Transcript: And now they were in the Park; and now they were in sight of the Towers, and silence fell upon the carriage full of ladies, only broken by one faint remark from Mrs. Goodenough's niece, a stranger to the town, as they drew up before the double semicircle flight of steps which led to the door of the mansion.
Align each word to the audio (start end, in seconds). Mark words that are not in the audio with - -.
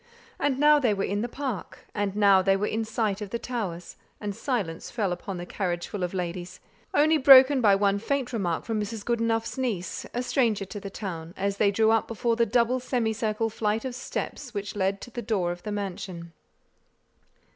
And 0.39 0.57
now 0.57 0.79
they 0.79 0.95
were 0.95 1.03
in 1.03 1.21
the 1.21 1.29
Park; 1.29 1.85
and 1.93 2.15
now 2.15 2.41
they 2.41 2.57
were 2.57 2.65
in 2.65 2.83
sight 2.83 3.21
of 3.21 3.29
the 3.29 3.37
Towers, 3.37 3.97
and 4.19 4.35
silence 4.35 4.89
fell 4.89 5.11
upon 5.11 5.37
the 5.37 5.45
carriage 5.45 5.85
full 5.87 6.01
of 6.01 6.15
ladies, 6.15 6.59
only 6.91 7.19
broken 7.19 7.61
by 7.61 7.75
one 7.75 7.99
faint 7.99 8.33
remark 8.33 8.65
from 8.65 8.81
Mrs. 8.81 9.05
Goodenough's 9.05 9.59
niece, 9.59 10.07
a 10.11 10.23
stranger 10.23 10.65
to 10.65 10.79
the 10.79 10.89
town, 10.89 11.35
as 11.37 11.57
they 11.57 11.69
drew 11.69 11.91
up 11.91 12.07
before 12.07 12.35
the 12.35 12.47
double 12.47 12.79
semicircle 12.79 13.51
flight 13.51 13.85
of 13.85 13.93
steps 13.93 14.55
which 14.55 14.75
led 14.75 15.01
to 15.01 15.11
the 15.11 15.21
door 15.21 15.51
of 15.51 15.61
the 15.61 15.71
mansion. 15.71 16.33